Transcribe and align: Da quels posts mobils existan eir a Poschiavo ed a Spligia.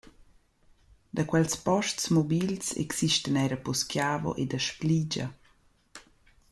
Da 1.15 1.23
quels 1.29 1.53
posts 1.65 2.05
mobils 2.15 2.65
existan 2.85 3.35
eir 3.43 3.53
a 3.57 3.59
Poschiavo 3.65 4.31
ed 4.43 4.51
a 4.57 4.59
Spligia. 4.67 5.27